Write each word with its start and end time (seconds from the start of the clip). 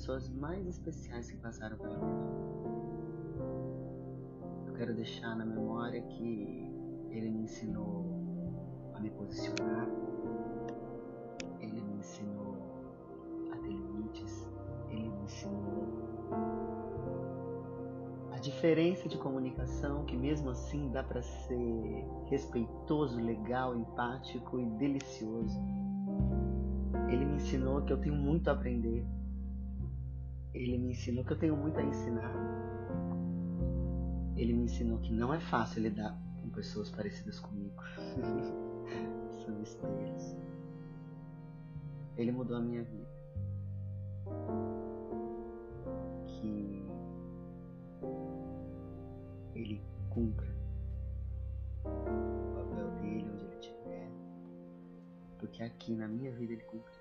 pessoas 0.00 0.30
mais 0.30 0.66
especiais 0.66 1.30
que 1.30 1.36
passaram 1.36 1.76
pela 1.76 1.98
minha 1.98 2.16
vida. 2.16 2.40
Eu 4.66 4.72
quero 4.72 4.94
deixar 4.94 5.36
na 5.36 5.44
memória 5.44 6.00
que 6.00 6.72
ele 7.10 7.28
me 7.28 7.42
ensinou 7.42 8.06
a 8.94 9.00
me 9.00 9.10
posicionar, 9.10 9.86
ele 11.60 11.82
me 11.82 11.98
ensinou 11.98 12.56
a 13.52 13.56
ter 13.58 13.68
limites, 13.68 14.48
ele 14.88 15.10
me 15.10 15.22
ensinou 15.24 16.30
a 18.32 18.38
diferença 18.38 19.06
de 19.06 19.18
comunicação, 19.18 20.06
que 20.06 20.16
mesmo 20.16 20.48
assim 20.48 20.90
dá 20.90 21.02
para 21.02 21.20
ser 21.20 22.06
respeitoso, 22.30 23.20
legal, 23.20 23.76
empático 23.76 24.58
e 24.58 24.64
delicioso. 24.78 25.60
Ele 27.06 27.26
me 27.26 27.34
ensinou 27.34 27.82
que 27.82 27.92
eu 27.92 28.00
tenho 28.00 28.14
muito 28.14 28.48
a 28.48 28.54
aprender. 28.54 29.19
Ele 30.52 30.78
me 30.78 30.90
ensinou 30.90 31.24
que 31.24 31.32
eu 31.32 31.38
tenho 31.38 31.56
muito 31.56 31.78
a 31.78 31.82
ensinar. 31.82 32.32
Ele 34.36 34.52
me 34.52 34.64
ensinou 34.64 34.98
que 34.98 35.12
não 35.12 35.32
é 35.32 35.38
fácil 35.38 35.82
lidar 35.82 36.16
com 36.40 36.50
pessoas 36.50 36.90
parecidas 36.90 37.38
comigo. 37.38 37.80
São 39.44 39.62
espelhos. 39.62 40.36
Ele 42.16 42.32
mudou 42.32 42.56
a 42.56 42.60
minha 42.60 42.82
vida. 42.82 43.08
Que 46.26 46.84
ele 49.54 49.80
cumpra 50.10 50.48
o 51.84 52.54
papel 52.54 52.90
dele 53.00 53.30
onde 53.32 53.44
ele 53.44 53.54
estiver. 53.54 54.10
Porque 55.38 55.62
aqui 55.62 55.94
na 55.94 56.08
minha 56.08 56.32
vida 56.32 56.54
ele 56.54 56.64
cumpre. 56.64 56.92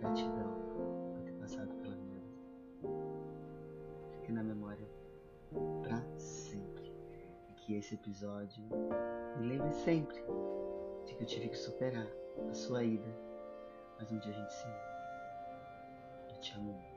Gratidão 0.00 0.95
esse 7.78 7.94
episódio 7.94 8.64
me 9.38 9.48
lembre 9.48 9.72
sempre 9.72 10.16
de 11.04 11.14
que 11.14 11.22
eu 11.22 11.26
tive 11.26 11.48
que 11.48 11.56
superar 11.56 12.06
a 12.48 12.54
sua 12.54 12.82
ida. 12.82 13.08
Mas 13.98 14.10
um 14.10 14.18
dia 14.18 14.32
a 14.32 14.34
gente 14.34 14.52
se 14.52 14.64
ama. 14.64 14.76
Eu 16.30 16.40
te 16.40 16.52
amo. 16.54 16.96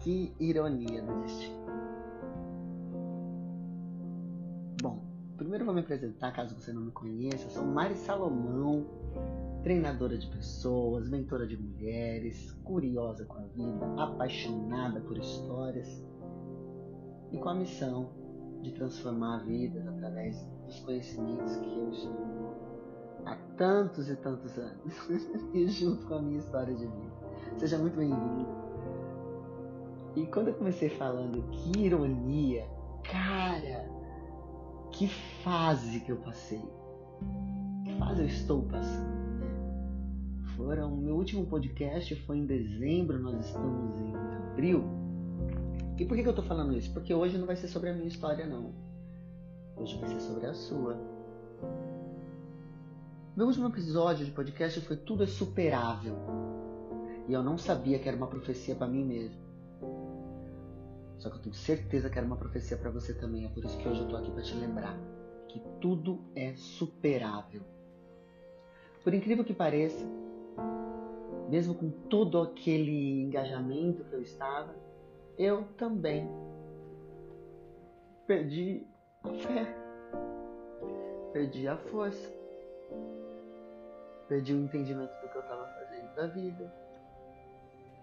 Que 0.00 0.32
ironia 0.38 1.02
do 1.02 1.20
destino. 1.22 1.65
Primeiro 5.36 5.64
vou 5.64 5.74
me 5.74 5.80
apresentar, 5.80 6.32
caso 6.32 6.54
você 6.54 6.72
não 6.72 6.82
me 6.82 6.90
conheça. 6.90 7.48
Sou 7.50 7.64
Mari 7.64 7.94
Salomão, 7.94 8.86
treinadora 9.62 10.16
de 10.16 10.26
pessoas, 10.28 11.08
mentora 11.08 11.46
de 11.46 11.56
mulheres, 11.56 12.52
curiosa 12.64 13.24
com 13.26 13.38
a 13.38 13.46
vida, 13.48 13.86
apaixonada 14.02 15.00
por 15.00 15.18
histórias 15.18 16.04
e 17.30 17.38
com 17.38 17.48
a 17.48 17.54
missão 17.54 18.10
de 18.62 18.72
transformar 18.72 19.44
vidas 19.44 19.86
através 19.86 20.42
dos 20.64 20.80
conhecimentos 20.80 21.56
que 21.56 21.78
eu 21.78 21.90
estudo 21.90 22.56
há 23.26 23.36
tantos 23.56 24.08
e 24.08 24.16
tantos 24.16 24.56
anos 24.56 25.08
e 25.52 25.68
junto 25.68 26.06
com 26.06 26.14
a 26.14 26.22
minha 26.22 26.38
história 26.38 26.74
de 26.74 26.86
vida. 26.86 27.16
Seja 27.58 27.78
muito 27.78 27.96
bem-vindo. 27.96 28.46
E 30.14 30.26
quando 30.26 30.48
eu 30.48 30.54
comecei 30.54 30.88
falando 30.88 31.42
que 31.50 31.78
ironia, 31.78 32.66
cara, 33.04 33.85
que 34.96 35.06
fase 35.44 36.00
que 36.00 36.10
eu 36.10 36.16
passei. 36.16 36.62
Que 37.84 37.92
fase 37.98 38.22
eu 38.22 38.26
estou 38.26 38.62
passando? 38.62 39.16
Foram, 40.56 40.96
meu 40.96 41.16
último 41.16 41.44
podcast 41.44 42.14
foi 42.22 42.38
em 42.38 42.46
dezembro, 42.46 43.18
nós 43.18 43.44
estamos 43.44 44.00
em 44.00 44.14
abril. 44.16 44.84
E 45.98 46.04
por 46.06 46.16
que, 46.16 46.22
que 46.22 46.28
eu 46.28 46.34
tô 46.34 46.42
falando 46.42 46.76
isso? 46.76 46.90
Porque 46.94 47.12
hoje 47.12 47.36
não 47.36 47.46
vai 47.46 47.56
ser 47.56 47.68
sobre 47.68 47.90
a 47.90 47.92
minha 47.92 48.08
história, 48.08 48.46
não. 48.46 48.72
Hoje 49.76 49.98
vai 49.98 50.08
ser 50.08 50.20
sobre 50.20 50.46
a 50.46 50.54
sua. 50.54 50.96
Meu 53.36 53.46
último 53.46 53.68
episódio 53.68 54.24
de 54.24 54.32
podcast 54.32 54.80
foi 54.80 54.96
Tudo 54.96 55.24
é 55.24 55.26
Superável. 55.26 56.16
E 57.28 57.34
eu 57.34 57.42
não 57.42 57.58
sabia 57.58 57.98
que 57.98 58.08
era 58.08 58.16
uma 58.16 58.28
profecia 58.28 58.74
para 58.74 58.86
mim 58.86 59.04
mesmo. 59.04 59.45
Só 61.18 61.30
que 61.30 61.36
eu 61.36 61.42
tenho 61.42 61.54
certeza 61.54 62.10
que 62.10 62.18
era 62.18 62.26
uma 62.26 62.36
profecia 62.36 62.76
para 62.76 62.90
você 62.90 63.14
também. 63.14 63.44
É 63.46 63.48
por 63.48 63.64
isso 63.64 63.78
que 63.78 63.88
hoje 63.88 64.00
eu 64.00 64.08
tô 64.08 64.16
aqui 64.16 64.30
para 64.30 64.42
te 64.42 64.54
lembrar 64.54 64.98
que 65.48 65.60
tudo 65.80 66.20
é 66.34 66.54
superável. 66.54 67.62
Por 69.02 69.14
incrível 69.14 69.44
que 69.44 69.54
pareça, 69.54 70.04
mesmo 71.48 71.74
com 71.74 71.90
todo 71.90 72.42
aquele 72.42 73.22
engajamento 73.22 74.04
que 74.04 74.14
eu 74.14 74.20
estava, 74.20 74.74
eu 75.38 75.64
também 75.76 76.28
perdi 78.26 78.86
a 79.22 79.28
fé, 79.32 79.76
perdi 81.32 81.68
a 81.68 81.76
força, 81.76 82.32
perdi 84.28 84.52
o 84.54 84.64
entendimento 84.64 85.12
do 85.20 85.28
que 85.28 85.36
eu 85.36 85.42
estava 85.42 85.66
fazendo 85.68 86.14
da 86.14 86.26
vida, 86.26 86.72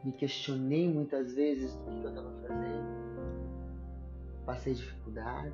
me 0.04 0.12
questionei 0.12 0.92
muitas 0.92 1.34
vezes 1.34 1.74
do 1.76 1.92
que 1.92 2.04
eu 2.04 2.10
estava 2.10 2.32
fazendo, 2.42 3.04
passei 4.46 4.74
dificuldades. 4.74 5.54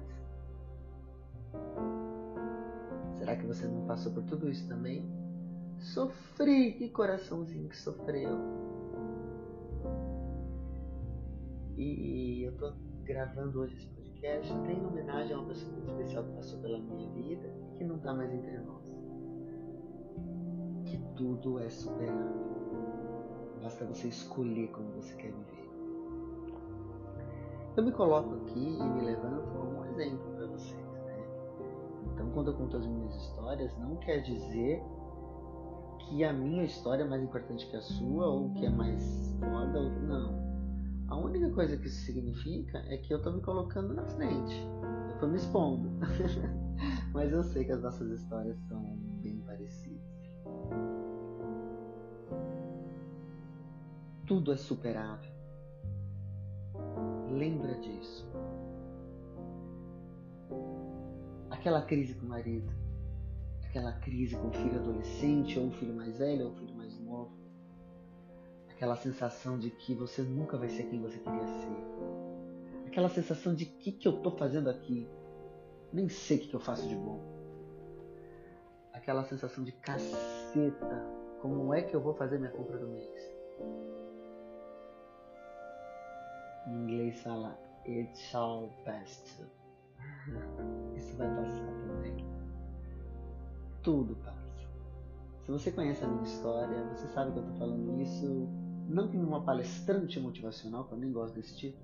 Será 3.17 3.35
que 3.35 3.45
você 3.45 3.67
não 3.67 3.85
passou 3.85 4.11
por 4.11 4.23
tudo 4.23 4.49
isso 4.49 4.67
também? 4.67 5.05
Sofri, 5.77 6.73
que 6.73 6.89
coraçãozinho 6.89 7.69
que 7.69 7.77
sofreu. 7.77 8.37
E 11.77 12.43
eu 12.43 12.51
tô 12.57 12.73
gravando 13.03 13.61
hoje 13.61 13.75
esse 13.75 13.87
podcast 13.87 14.51
em 14.51 14.85
homenagem 14.85 15.33
a 15.33 15.39
uma 15.39 15.47
pessoa 15.47 15.71
muito 15.71 15.91
especial 15.91 16.23
que 16.25 16.31
passou 16.33 16.59
pela 16.59 16.77
minha 16.77 17.09
vida 17.11 17.47
e 17.47 17.77
que 17.77 17.83
não 17.83 17.99
tá 17.99 18.13
mais 18.13 18.33
entre 18.33 18.57
nós. 18.59 18.93
Que 20.85 20.97
tudo 21.15 21.59
é 21.59 21.69
superável. 21.69 22.58
Basta 23.61 23.85
você 23.85 24.07
escolher 24.07 24.69
como 24.69 24.89
você 24.93 25.13
quer 25.15 25.31
viver. 25.31 25.69
Eu 27.75 27.83
me 27.83 27.91
coloco 27.91 28.35
aqui 28.35 28.59
e 28.59 28.83
me 28.83 29.01
levanto 29.01 29.47
como 29.51 29.79
um 29.79 29.85
exemplo 29.85 30.33
para 30.35 30.47
vocês. 30.47 30.81
Né? 31.05 31.23
Então, 32.13 32.29
quando 32.31 32.51
eu 32.51 32.57
conto 32.57 32.77
as 32.77 32.85
minhas 32.85 33.15
histórias, 33.15 33.77
não 33.77 33.95
quer 33.97 34.21
dizer 34.21 34.81
que 35.99 36.23
a 36.23 36.33
minha 36.33 36.63
história 36.63 37.03
é 37.03 37.07
mais 37.07 37.21
importante 37.21 37.67
que 37.69 37.75
a 37.75 37.81
sua 37.81 38.27
ou 38.27 38.53
que 38.53 38.65
é 38.65 38.69
mais 38.69 39.35
foda 39.39 39.79
ou 39.79 39.89
não. 39.89 40.49
A 41.07 41.15
única 41.15 41.49
coisa 41.51 41.77
que 41.77 41.87
isso 41.87 42.05
significa 42.05 42.79
é 42.87 42.97
que 42.97 43.13
eu 43.13 43.21
tô 43.21 43.31
me 43.31 43.41
colocando 43.41 43.93
na 43.93 44.05
frente. 44.05 44.55
Eu 45.11 45.19
tô 45.19 45.27
me 45.27 45.37
expondo. 45.37 45.89
Mas 47.13 47.31
eu 47.31 47.43
sei 47.43 47.65
que 47.65 47.71
as 47.71 47.81
nossas 47.81 48.09
histórias 48.11 48.57
são 48.67 48.81
bem 49.21 49.38
Tudo 54.29 54.53
é 54.53 54.57
superável. 54.57 55.31
Lembra 57.31 57.73
disso. 57.79 58.31
Aquela 61.49 61.81
crise 61.81 62.13
com 62.13 62.27
o 62.27 62.29
marido, 62.29 62.71
aquela 63.65 63.91
crise 63.93 64.35
com 64.35 64.49
o 64.49 64.53
filho 64.53 64.79
adolescente, 64.79 65.57
ou 65.57 65.65
um 65.65 65.71
filho 65.71 65.95
mais 65.95 66.19
velho, 66.19 66.45
ou 66.45 66.51
um 66.51 66.55
filho 66.57 66.75
mais 66.75 66.99
novo, 66.99 67.31
aquela 68.69 68.95
sensação 68.95 69.57
de 69.57 69.71
que 69.71 69.95
você 69.95 70.21
nunca 70.21 70.59
vai 70.59 70.69
ser 70.69 70.83
quem 70.83 71.01
você 71.01 71.17
queria 71.17 71.47
ser, 71.47 72.85
aquela 72.85 73.09
sensação 73.09 73.55
de 73.55 73.65
que 73.65 73.91
que 73.91 74.07
eu 74.07 74.21
tô 74.21 74.29
fazendo 74.29 74.69
aqui, 74.69 75.09
nem 75.91 76.07
sei 76.07 76.37
o 76.37 76.41
que, 76.41 76.47
que 76.49 76.55
eu 76.55 76.59
faço 76.59 76.87
de 76.87 76.95
bom, 76.95 77.19
aquela 78.93 79.23
sensação 79.23 79.63
de 79.63 79.71
caceta, 79.71 81.03
como 81.41 81.73
é 81.73 81.81
que 81.81 81.95
eu 81.95 81.99
vou 81.99 82.13
fazer 82.13 82.37
minha 82.37 82.51
compra 82.51 82.77
do 82.77 82.89
mês? 82.89 83.98
Em 86.69 86.83
inglês 86.83 87.19
fala 87.21 87.59
It 87.87 88.15
shall 88.15 88.69
pass. 88.85 89.41
Isso 90.95 91.17
vai 91.17 91.27
passar 91.35 91.65
também. 91.87 92.25
Tudo 93.81 94.15
passa. 94.17 94.39
Se 95.45 95.51
você 95.51 95.71
conhece 95.71 96.03
a 96.03 96.07
minha 96.07 96.21
história, 96.21 96.83
você 96.89 97.07
sabe 97.07 97.31
que 97.31 97.39
eu 97.39 97.43
estou 97.43 97.57
falando 97.57 97.99
isso 97.99 98.47
não 98.87 99.07
como 99.07 99.23
uma 99.23 99.41
palestrante 99.41 100.19
motivacional, 100.19 100.83
que 100.83 100.93
eu 100.93 100.99
nem 100.99 101.11
gosto 101.11 101.33
desse 101.33 101.57
tipo, 101.57 101.77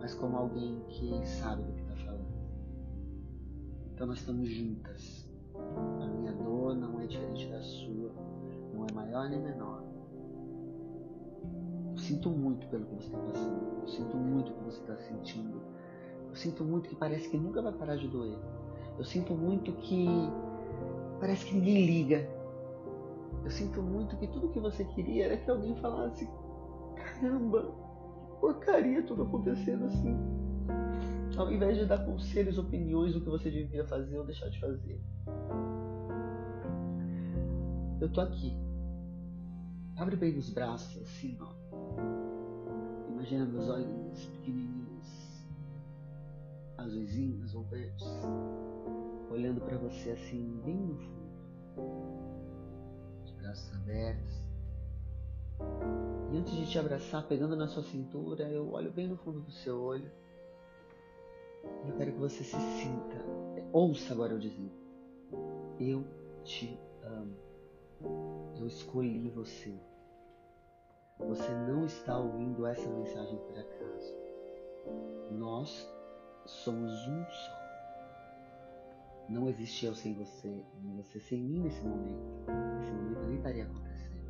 mas 0.00 0.14
como 0.14 0.36
alguém 0.36 0.80
que 0.88 1.24
sabe 1.24 1.62
do 1.62 1.72
que 1.72 1.82
está 1.82 1.94
falando. 2.04 2.26
Então 3.94 4.06
nós 4.08 4.18
estamos 4.18 4.48
juntas. 4.48 5.28
A 6.00 6.06
minha 6.06 6.32
dor 6.32 6.74
não 6.74 7.00
é 7.00 7.06
diferente 7.06 7.46
da 7.48 7.62
sua, 7.62 8.12
não 8.74 8.84
é 8.84 8.92
maior 8.92 9.28
nem 9.28 9.40
menor 9.40 9.84
sinto 11.96 12.30
muito 12.30 12.66
pelo 12.68 12.86
que 12.86 12.94
você 12.94 13.06
está 13.06 13.18
passando. 13.18 13.88
sinto 13.88 14.16
muito 14.16 14.50
o 14.50 14.54
que 14.54 14.64
você 14.64 14.80
está 14.80 14.96
sentindo. 14.96 15.60
Eu 16.28 16.36
sinto 16.36 16.64
muito 16.64 16.88
que 16.88 16.96
parece 16.96 17.28
que 17.28 17.36
nunca 17.36 17.60
vai 17.60 17.72
parar 17.72 17.96
de 17.96 18.08
doer. 18.08 18.38
Eu 18.96 19.04
sinto 19.04 19.34
muito 19.34 19.72
que 19.72 20.06
parece 21.18 21.46
que 21.46 21.54
ninguém 21.54 21.86
liga. 21.86 22.28
Eu 23.44 23.50
sinto 23.50 23.82
muito 23.82 24.16
que 24.16 24.26
tudo 24.28 24.50
que 24.50 24.60
você 24.60 24.84
queria 24.84 25.26
era 25.26 25.36
que 25.36 25.50
alguém 25.50 25.74
falasse: 25.76 26.28
caramba, 26.96 27.62
que 27.62 28.40
porcaria 28.40 29.02
tudo 29.02 29.22
acontecendo 29.22 29.86
assim. 29.86 30.16
Ao 31.36 31.50
invés 31.50 31.78
de 31.78 31.86
dar 31.86 32.04
conselhos, 32.04 32.58
opiniões 32.58 33.14
do 33.14 33.20
que 33.20 33.30
você 33.30 33.50
devia 33.50 33.84
fazer 33.86 34.18
ou 34.18 34.26
deixar 34.26 34.48
de 34.50 34.60
fazer. 34.60 35.00
Eu 38.00 38.10
tô 38.12 38.20
aqui. 38.20 38.56
Abre 39.96 40.16
bem 40.16 40.36
os 40.36 40.50
braços, 40.50 41.00
assim, 41.02 41.36
ó. 41.40 41.59
Imagina 43.20 43.44
meus 43.44 43.68
olhos 43.68 44.24
pequenininhos, 44.24 45.44
azuisinhos 46.78 47.54
ou 47.54 47.64
verdes, 47.64 48.08
olhando 49.30 49.60
para 49.60 49.76
você 49.76 50.12
assim, 50.12 50.58
bem 50.64 50.74
no 50.74 50.96
fundo. 50.96 51.20
De 53.26 53.34
braços 53.34 53.74
abertos. 53.74 54.42
E 56.32 56.36
antes 56.38 56.54
de 56.54 56.70
te 56.70 56.78
abraçar, 56.78 57.28
pegando 57.28 57.54
na 57.54 57.68
sua 57.68 57.82
cintura, 57.82 58.48
eu 58.48 58.72
olho 58.72 58.90
bem 58.90 59.06
no 59.06 59.18
fundo 59.18 59.40
do 59.40 59.50
seu 59.50 59.78
olho. 59.78 60.10
Eu 61.86 61.94
quero 61.98 62.12
que 62.12 62.18
você 62.20 62.42
se 62.42 62.56
sinta. 62.56 63.22
Ouça 63.70 64.14
agora 64.14 64.32
eu 64.32 64.38
dizer. 64.38 64.72
Eu 65.78 66.06
te 66.42 66.80
amo. 67.02 67.36
Eu 68.58 68.66
escolhi 68.66 69.28
você. 69.28 69.78
Você 71.28 71.50
não 71.68 71.84
está 71.84 72.18
ouvindo 72.18 72.66
essa 72.66 72.88
mensagem 72.88 73.36
por 73.38 73.58
acaso. 73.58 74.14
Nós 75.30 75.88
somos 76.46 76.92
um 77.06 77.24
só. 77.24 77.60
Não 79.28 79.48
existe 79.48 79.86
eu 79.86 79.94
sem 79.94 80.14
você, 80.14 80.64
nem 80.82 80.96
você 80.96 81.20
sem 81.20 81.40
mim 81.40 81.60
nesse 81.60 81.80
momento. 81.82 82.20
Esse 82.82 82.92
momento 82.92 83.26
nem 83.26 83.36
estaria 83.36 83.64
acontecendo. 83.64 84.20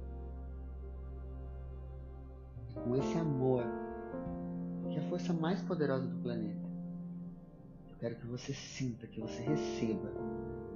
E 2.68 2.74
com 2.74 2.96
esse 2.96 3.18
amor, 3.18 3.64
que 4.90 4.98
é 4.98 5.00
a 5.00 5.08
força 5.08 5.32
mais 5.32 5.62
poderosa 5.62 6.06
do 6.06 6.22
planeta, 6.22 6.68
eu 7.88 7.96
quero 7.98 8.16
que 8.16 8.26
você 8.26 8.52
sinta, 8.52 9.06
que 9.06 9.20
você 9.20 9.40
receba 9.42 10.10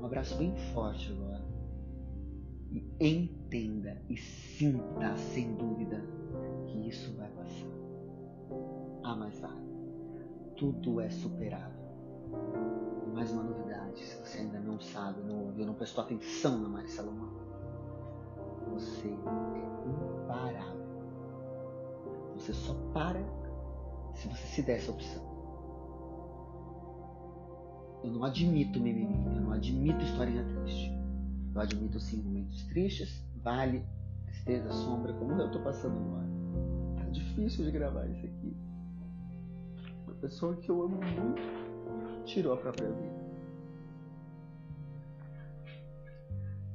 um 0.01 0.07
abraço 0.07 0.37
bem 0.37 0.55
forte 0.73 1.13
agora 1.13 1.54
e 2.75 2.85
entenda 3.01 3.97
e 4.11 4.17
sinta 4.17 5.17
sem 5.17 5.55
dúvida 5.55 6.05
que 6.67 6.89
isso 6.89 7.15
vai 7.17 7.29
passar. 7.31 7.69
Ah, 9.05 9.15
mas 9.15 9.39
vai. 9.39 9.65
Tudo 10.57 11.01
é 11.01 11.09
superável. 11.09 11.85
Mais 13.15 13.31
uma 13.31 13.45
novidade, 13.45 14.01
se 14.01 14.17
você 14.17 14.39
ainda 14.39 14.59
não 14.59 14.81
sabe, 14.81 15.23
não 15.23 15.45
ouviu, 15.47 15.65
não 15.65 15.75
prestou 15.75 16.03
atenção 16.03 16.59
na 16.59 16.69
Mari 16.69 16.89
Salomão, 16.89 17.31
você 18.73 19.09
é 19.09 20.25
imparável. 20.25 20.85
Você 22.35 22.53
só 22.53 22.75
para 22.93 23.21
se 24.15 24.27
você 24.27 24.47
se 24.47 24.63
der 24.63 24.79
essa 24.79 24.91
opção. 24.91 25.23
Eu 28.03 28.11
não 28.11 28.25
admito 28.25 28.81
mimimi, 28.81 29.37
eu 29.37 29.43
não 29.43 29.53
admito 29.53 30.03
historinha 30.05 30.45
triste. 30.45 31.04
Eu 31.55 31.61
admito 31.61 32.01
sim 32.01 32.21
momentos 32.21 32.65
tristes, 32.65 33.25
vale, 33.37 33.85
tristeza, 34.27 34.73
sombra, 34.73 35.13
como 35.13 35.33
eu 35.33 35.47
estou 35.47 35.63
passando 35.63 35.97
agora. 35.97 36.27
Tá 36.97 37.11
difícil 37.11 37.65
de 37.65 37.71
gravar 37.71 38.07
isso 38.09 38.27
aqui. 38.27 38.57
Uma 40.05 40.17
pessoa 40.17 40.57
que 40.57 40.69
eu 40.69 40.83
amo 40.83 40.97
muito 40.97 41.43
tirou 42.25 42.55
a 42.55 42.57
própria 42.57 42.91
vida. 42.91 43.25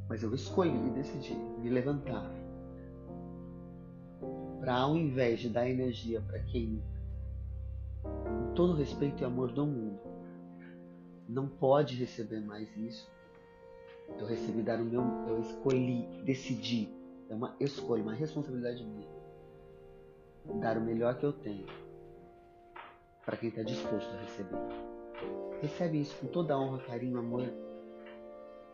Mas 0.07 0.23
eu 0.23 0.33
escolhi 0.33 0.89
decidi 0.91 1.35
me 1.35 1.69
levantar 1.69 2.31
para 4.59 4.75
ao 4.75 4.97
invés 4.97 5.39
de 5.39 5.49
dar 5.49 5.69
energia 5.69 6.21
para 6.21 6.39
quem 6.39 6.81
com 8.01 8.53
todo 8.55 8.75
respeito 8.75 9.21
e 9.21 9.25
amor 9.25 9.51
do 9.51 9.65
mundo 9.65 9.99
não 11.27 11.47
pode 11.47 11.95
receber 11.95 12.39
mais 12.39 12.75
isso 12.75 13.09
eu 14.17 14.25
recebi 14.25 14.61
dar 14.61 14.79
o 14.79 14.85
meu, 14.85 15.01
eu 15.27 15.39
escolhi, 15.39 16.07
decidi, 16.23 16.89
é 17.29 17.35
uma 17.35 17.55
escolha, 17.59 18.01
uma 18.01 18.13
responsabilidade 18.13 18.83
minha. 18.83 19.07
Dar 20.59 20.77
o 20.77 20.81
melhor 20.81 21.17
que 21.17 21.25
eu 21.25 21.33
tenho 21.33 21.67
para 23.25 23.37
quem 23.37 23.49
está 23.49 23.61
disposto 23.61 24.09
a 24.11 24.21
receber. 24.21 24.57
Recebe 25.61 26.01
isso 26.01 26.15
com 26.17 26.27
toda 26.27 26.57
honra, 26.57 26.79
carinho, 26.79 27.19
amor 27.19 27.43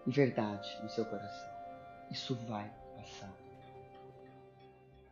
e 0.05 0.11
verdade 0.11 0.67
no 0.81 0.89
seu 0.89 1.03
coração. 1.05 1.49
Isso 2.11 2.35
vai 2.47 2.71
passar. 2.95 3.33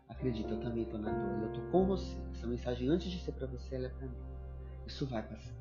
Acredita, 0.08 0.52
eu 0.52 0.60
também 0.62 0.84
estou 0.84 1.00
na 1.00 1.12
dor. 1.12 1.42
Eu 1.42 1.48
estou 1.48 1.72
com 1.72 1.86
você. 1.88 2.16
Essa 2.32 2.48
mensagem, 2.48 2.88
antes 2.88 3.12
de 3.12 3.20
ser 3.20 3.32
para 3.34 3.48
você, 3.48 3.76
ela 3.76 3.88
é 3.88 3.90
para 3.90 4.08
mim. 4.08 4.18
Isso 4.86 5.06
vai 5.08 5.24
passar. 5.24 5.54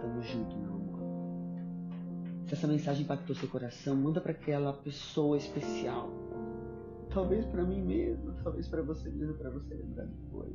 Tamo 0.00 0.22
junto, 0.22 0.56
meu. 0.56 0.69
Se 2.50 2.54
essa 2.54 2.66
mensagem 2.66 3.04
impactou 3.04 3.36
seu 3.36 3.48
coração, 3.48 3.94
manda 3.94 4.20
para 4.20 4.32
aquela 4.32 4.72
pessoa 4.72 5.36
especial. 5.36 6.10
Talvez 7.08 7.46
para 7.46 7.62
mim 7.62 7.80
mesmo, 7.80 8.32
talvez 8.42 8.66
para 8.66 8.82
você 8.82 9.08
mesmo, 9.08 9.34
para 9.34 9.50
você 9.50 9.72
lembrar 9.72 10.06
depois. 10.06 10.52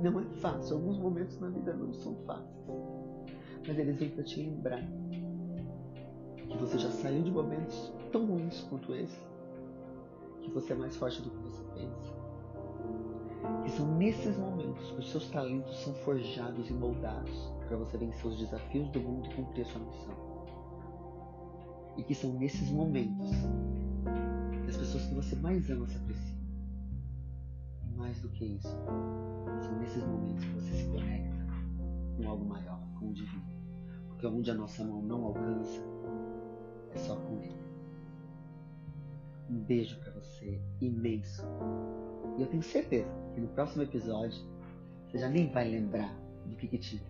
Não 0.00 0.18
é 0.18 0.24
fácil, 0.40 0.76
alguns 0.76 0.96
momentos 0.96 1.38
na 1.40 1.50
vida 1.50 1.74
não 1.74 1.92
são 1.92 2.14
fáceis. 2.24 2.56
Mas 3.68 3.78
eles 3.78 3.98
vêm 3.98 4.08
para 4.08 4.24
te 4.24 4.40
lembrar 4.40 4.80
que 5.10 6.56
você 6.56 6.78
já 6.78 6.90
saiu 6.90 7.22
de 7.22 7.30
momentos 7.30 7.92
tão 8.10 8.24
ruins 8.24 8.62
quanto 8.70 8.94
esse. 8.94 9.20
Que 10.40 10.50
você 10.52 10.72
é 10.72 10.76
mais 10.76 10.96
forte 10.96 11.20
do 11.20 11.28
que 11.28 11.36
você 11.36 11.62
pensa. 11.74 12.14
Que 13.62 13.70
são 13.70 13.96
nesses 13.96 14.36
momentos 14.36 14.90
que 14.90 15.00
os 15.00 15.10
seus 15.10 15.28
talentos 15.30 15.76
são 15.82 15.94
forjados 15.94 16.68
e 16.70 16.72
moldados 16.72 17.52
para 17.66 17.76
você 17.76 17.98
vencer 17.98 18.26
os 18.26 18.38
desafios 18.38 18.88
do 18.90 19.00
mundo 19.00 19.26
e 19.26 19.34
cumprir 19.34 19.62
a 19.62 19.68
sua 19.68 19.80
missão. 19.80 20.14
E 21.96 22.02
que 22.02 22.14
são 22.14 22.32
nesses 22.34 22.70
momentos 22.70 23.30
que 24.62 24.70
as 24.70 24.76
pessoas 24.76 25.06
que 25.06 25.14
você 25.14 25.36
mais 25.36 25.68
ama 25.70 25.86
se 25.86 25.96
apreciam. 25.96 26.38
E 27.84 27.96
mais 27.96 28.20
do 28.20 28.28
que 28.30 28.44
isso, 28.44 28.76
são 29.62 29.78
nesses 29.78 30.04
momentos 30.04 30.44
que 30.44 30.52
você 30.52 30.72
se 30.72 30.84
conecta 30.90 31.46
com 32.16 32.28
algo 32.28 32.44
maior, 32.44 32.80
com 32.98 33.08
o 33.08 33.12
divino. 33.12 33.46
Porque 34.08 34.26
onde 34.26 34.50
a 34.50 34.54
nossa 34.54 34.84
mão 34.84 35.02
não 35.02 35.24
alcança, 35.24 35.80
é 36.94 36.98
só 36.98 37.16
com 37.16 37.40
ele. 37.40 37.65
Um 39.48 39.58
beijo 39.60 39.98
para 40.00 40.12
você 40.12 40.60
imenso. 40.80 41.42
E 42.38 42.42
eu 42.42 42.46
tenho 42.48 42.62
certeza 42.62 43.08
que 43.34 43.40
no 43.40 43.48
próximo 43.48 43.82
episódio 43.82 44.38
você 45.06 45.18
já 45.18 45.28
nem 45.28 45.50
vai 45.50 45.68
lembrar 45.68 46.12
do 46.46 46.56
que, 46.56 46.66
que 46.66 46.78
tinha. 46.78 47.02